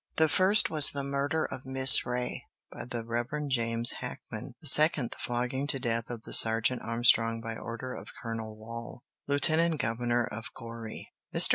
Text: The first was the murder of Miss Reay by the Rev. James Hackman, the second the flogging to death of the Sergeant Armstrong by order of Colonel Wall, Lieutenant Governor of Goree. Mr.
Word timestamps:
The 0.15 0.27
first 0.27 0.71
was 0.71 0.89
the 0.89 1.03
murder 1.03 1.45
of 1.45 1.63
Miss 1.63 2.07
Reay 2.07 2.45
by 2.71 2.85
the 2.85 3.05
Rev. 3.05 3.27
James 3.49 3.91
Hackman, 3.99 4.55
the 4.59 4.65
second 4.65 5.11
the 5.11 5.17
flogging 5.19 5.67
to 5.67 5.79
death 5.79 6.09
of 6.09 6.23
the 6.23 6.33
Sergeant 6.33 6.81
Armstrong 6.81 7.39
by 7.39 7.55
order 7.55 7.93
of 7.93 8.09
Colonel 8.19 8.57
Wall, 8.57 9.03
Lieutenant 9.27 9.79
Governor 9.79 10.23
of 10.25 10.51
Goree. 10.55 11.09
Mr. 11.35 11.49